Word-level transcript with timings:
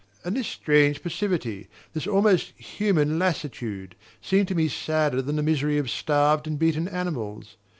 And 0.25 0.35
this 0.35 0.47
strange 0.47 1.03
passivity, 1.03 1.67
this 1.93 2.07
almost 2.07 2.53
human 2.59 3.19
lassitude, 3.19 3.93
seemed 4.19 4.47
to 4.47 4.55
me 4.55 4.67
sadder 4.67 5.21
than 5.21 5.35
the 5.35 5.43
misery 5.43 5.77
of 5.77 5.91
starved 5.91 6.47
and 6.47 6.57
beaten 6.57 6.87
animals. 6.87 7.55